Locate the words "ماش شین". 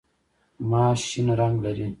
0.69-1.27